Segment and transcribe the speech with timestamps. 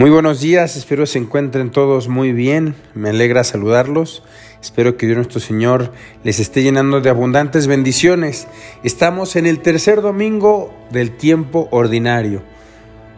[0.00, 4.22] Muy buenos días, espero se encuentren todos muy bien, me alegra saludarlos,
[4.62, 5.92] espero que Dios nuestro Señor
[6.24, 8.48] les esté llenando de abundantes bendiciones.
[8.82, 12.42] Estamos en el tercer domingo del tiempo ordinario.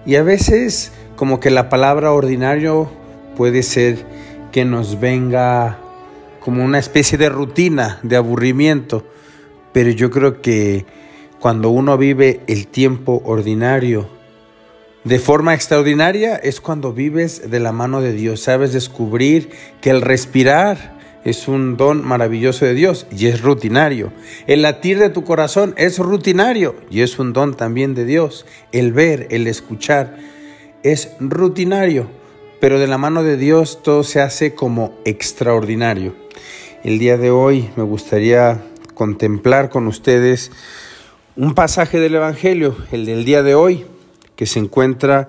[0.04, 2.90] Y a veces como que la palabra ordinario
[3.36, 4.04] puede ser
[4.50, 5.78] que nos venga
[6.40, 9.06] como una especie de rutina, de aburrimiento,
[9.72, 10.84] pero yo creo que
[11.38, 14.08] cuando uno vive el tiempo ordinario,
[15.04, 20.00] de forma extraordinaria es cuando vives de la mano de Dios, sabes descubrir que el
[20.00, 24.12] respirar es un don maravilloso de Dios y es rutinario.
[24.46, 28.46] El latir de tu corazón es rutinario y es un don también de Dios.
[28.70, 30.16] El ver, el escuchar
[30.84, 32.08] es rutinario,
[32.60, 36.14] pero de la mano de Dios todo se hace como extraordinario.
[36.84, 38.62] El día de hoy me gustaría
[38.94, 40.52] contemplar con ustedes
[41.34, 43.86] un pasaje del Evangelio, el del día de hoy,
[44.42, 45.28] que se encuentra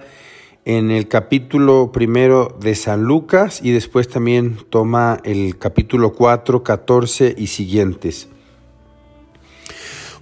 [0.66, 7.36] en el capítulo primero de San Lucas y después también toma el capítulo 4, 14
[7.38, 8.28] y siguientes.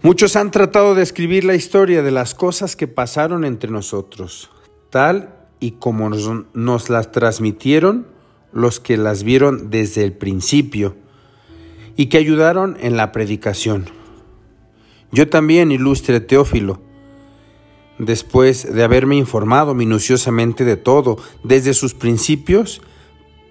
[0.01, 4.49] Muchos han tratado de escribir la historia de las cosas que pasaron entre nosotros,
[4.89, 8.07] tal y como nos, nos las transmitieron
[8.51, 10.97] los que las vieron desde el principio
[11.95, 13.85] y que ayudaron en la predicación.
[15.13, 16.90] Yo también, ilustre Teófilo,
[17.97, 22.81] Después de haberme informado minuciosamente de todo, desde sus principios,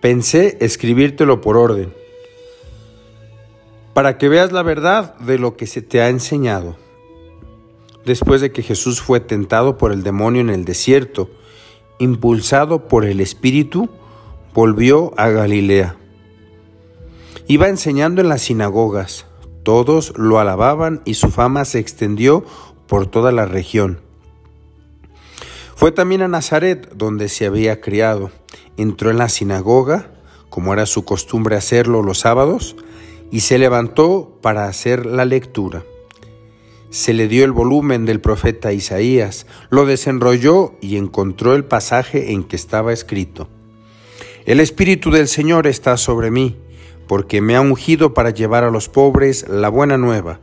[0.01, 1.93] pensé escribírtelo por orden,
[3.95, 6.77] para que veas la verdad de lo que se te ha enseñado.
[8.05, 11.31] Después de que Jesús fue tentado por el demonio en el desierto,
[11.99, 13.91] impulsado por el Espíritu,
[14.55, 15.97] volvió a Galilea.
[17.47, 19.27] Iba enseñando en las sinagogas,
[19.63, 22.45] todos lo alababan y su fama se extendió
[22.87, 24.01] por toda la región.
[25.81, 28.31] Fue también a Nazaret, donde se había criado.
[28.77, 30.11] Entró en la sinagoga,
[30.51, 32.77] como era su costumbre hacerlo los sábados,
[33.31, 35.83] y se levantó para hacer la lectura.
[36.91, 42.45] Se le dio el volumen del profeta Isaías, lo desenrolló y encontró el pasaje en
[42.45, 43.49] que estaba escrito.
[44.45, 46.59] El Espíritu del Señor está sobre mí,
[47.09, 50.41] porque me ha ungido para llevar a los pobres la buena nueva,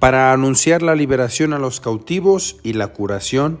[0.00, 3.60] para anunciar la liberación a los cautivos y la curación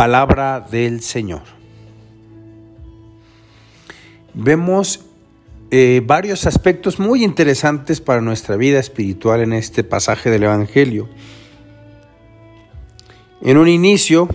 [0.00, 1.42] Palabra del Señor.
[4.32, 5.04] Vemos
[5.70, 11.10] eh, varios aspectos muy interesantes para nuestra vida espiritual en este pasaje del Evangelio.
[13.42, 14.30] En un inicio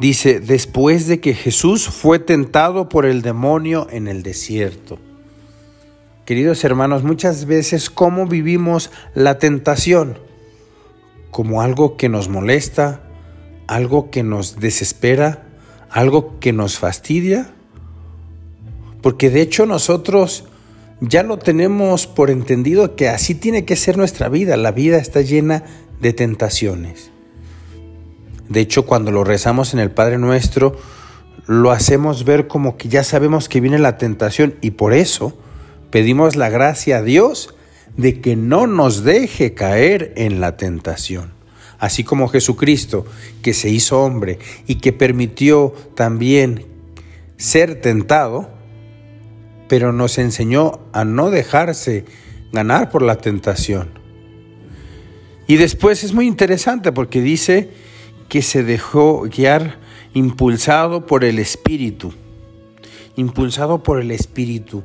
[0.00, 4.98] dice, después de que Jesús fue tentado por el demonio en el desierto.
[6.26, 10.18] Queridos hermanos, muchas veces cómo vivimos la tentación
[11.30, 13.05] como algo que nos molesta,
[13.66, 15.42] algo que nos desespera,
[15.90, 17.50] algo que nos fastidia?
[19.02, 20.44] Porque de hecho nosotros
[21.00, 24.56] ya lo tenemos por entendido que así tiene que ser nuestra vida.
[24.56, 25.64] La vida está llena
[26.00, 27.10] de tentaciones.
[28.48, 30.76] De hecho, cuando lo rezamos en el Padre Nuestro,
[31.46, 35.36] lo hacemos ver como que ya sabemos que viene la tentación y por eso
[35.90, 37.54] pedimos la gracia a Dios
[37.96, 41.35] de que no nos deje caer en la tentación
[41.78, 43.06] así como Jesucristo,
[43.42, 46.66] que se hizo hombre y que permitió también
[47.36, 48.48] ser tentado,
[49.68, 52.04] pero nos enseñó a no dejarse
[52.52, 53.90] ganar por la tentación.
[55.46, 57.70] Y después es muy interesante porque dice
[58.28, 59.78] que se dejó guiar
[60.14, 62.12] impulsado por el Espíritu,
[63.16, 64.82] impulsado por el Espíritu.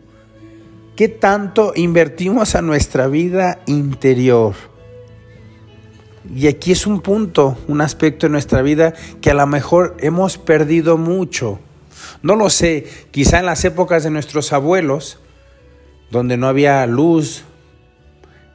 [0.96, 4.71] ¿Qué tanto invertimos a nuestra vida interior?
[6.30, 10.38] Y aquí es un punto, un aspecto de nuestra vida que a lo mejor hemos
[10.38, 11.60] perdido mucho.
[12.22, 15.20] No lo sé, quizá en las épocas de nuestros abuelos,
[16.12, 17.44] donde no había luz,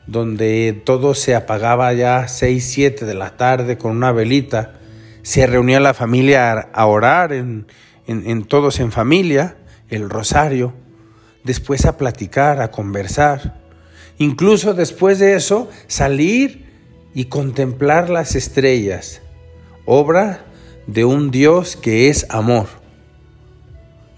[0.07, 4.75] donde todo se apagaba ya 6, 7 de la tarde con una velita,
[5.23, 7.67] se reunía la familia a orar, en,
[8.07, 9.57] en todos en familia,
[9.89, 10.75] el rosario,
[11.43, 13.61] después a platicar, a conversar.
[14.19, 16.66] Incluso después de eso, salir
[17.17, 19.23] y contemplar las estrellas.
[19.87, 20.45] obra
[20.87, 22.67] de un Dios que es amor.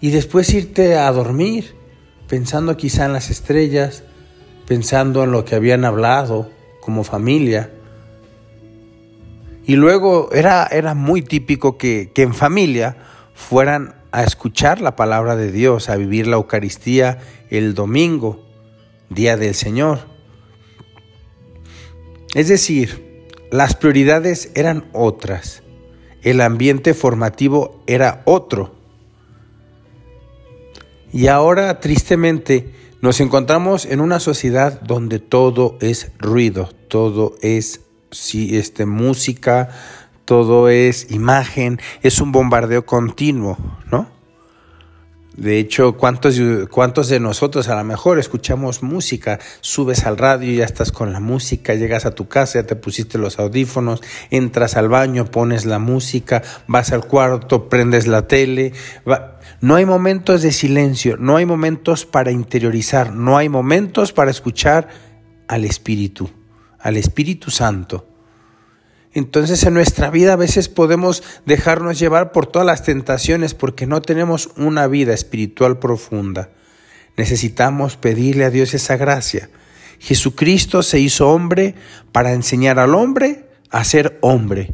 [0.00, 1.76] Y después irte a dormir
[2.26, 4.02] pensando quizá en las estrellas,
[4.66, 6.50] pensando en lo que habían hablado
[6.80, 7.70] como familia.
[9.64, 12.96] Y luego era, era muy típico que, que en familia
[13.32, 17.18] fueran a escuchar la palabra de Dios, a vivir la Eucaristía
[17.48, 18.44] el domingo,
[19.08, 20.17] día del Señor.
[22.34, 25.62] Es decir, las prioridades eran otras,
[26.22, 28.74] el ambiente formativo era otro.
[31.12, 37.80] Y ahora, tristemente, nos encontramos en una sociedad donde todo es ruido, todo es
[38.10, 39.70] sí, este, música,
[40.24, 43.56] todo es imagen, es un bombardeo continuo,
[43.90, 44.17] ¿no?
[45.38, 46.36] De hecho, ¿cuántos,
[46.68, 49.38] ¿cuántos de nosotros a lo mejor escuchamos música?
[49.60, 53.18] Subes al radio ya estás con la música, llegas a tu casa, ya te pusiste
[53.18, 58.72] los audífonos, entras al baño, pones la música, vas al cuarto, prendes la tele.
[59.60, 64.88] No hay momentos de silencio, no hay momentos para interiorizar, no hay momentos para escuchar
[65.46, 66.28] al Espíritu,
[66.80, 68.17] al Espíritu Santo.
[69.18, 74.00] Entonces en nuestra vida a veces podemos dejarnos llevar por todas las tentaciones porque no
[74.00, 76.50] tenemos una vida espiritual profunda.
[77.16, 79.50] Necesitamos pedirle a Dios esa gracia.
[79.98, 81.74] Jesucristo se hizo hombre
[82.12, 84.72] para enseñar al hombre a ser hombre.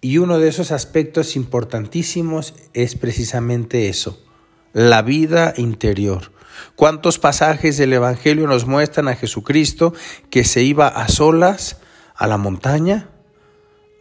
[0.00, 4.24] Y uno de esos aspectos importantísimos es precisamente eso,
[4.72, 6.32] la vida interior.
[6.74, 9.92] ¿Cuántos pasajes del Evangelio nos muestran a Jesucristo
[10.30, 11.76] que se iba a solas
[12.14, 13.10] a la montaña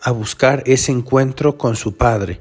[0.01, 2.39] a buscar ese encuentro con su Padre.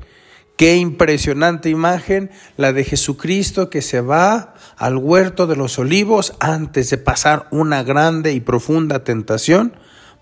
[0.57, 6.91] Qué impresionante imagen la de Jesucristo que se va al huerto de los olivos antes
[6.91, 9.75] de pasar una grande y profunda tentación,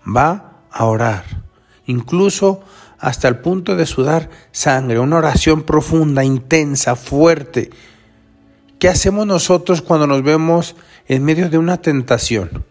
[0.05, 1.23] va a orar,
[1.85, 2.63] incluso
[2.97, 7.69] hasta el punto de sudar sangre, una oración profunda, intensa, fuerte.
[8.79, 10.75] ¿Qué hacemos nosotros cuando nos vemos
[11.07, 12.65] en medio de una tentación?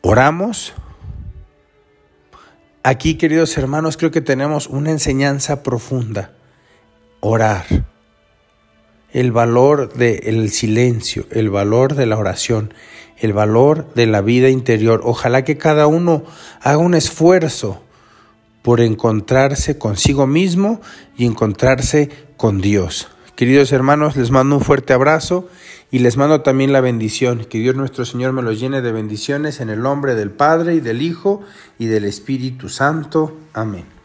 [0.00, 0.72] ¿Oramos?
[2.82, 6.32] Aquí, queridos hermanos, creo que tenemos una enseñanza profunda.
[7.20, 7.66] Orar.
[9.12, 12.72] El valor del silencio, el valor de la oración,
[13.18, 15.02] el valor de la vida interior.
[15.04, 16.24] Ojalá que cada uno
[16.62, 17.82] haga un esfuerzo
[18.62, 20.80] por encontrarse consigo mismo
[21.18, 23.08] y encontrarse con Dios.
[23.40, 25.48] Queridos hermanos, les mando un fuerte abrazo
[25.90, 27.46] y les mando también la bendición.
[27.46, 30.80] Que Dios nuestro Señor me los llene de bendiciones en el nombre del Padre y
[30.80, 31.40] del Hijo
[31.78, 33.34] y del Espíritu Santo.
[33.54, 33.99] Amén.